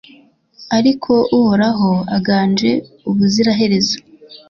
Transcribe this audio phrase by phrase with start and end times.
[0.77, 2.71] ariko uhoraho aganje
[3.09, 3.97] ubuziraherezo